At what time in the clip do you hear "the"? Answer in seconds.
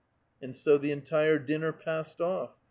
0.79-0.91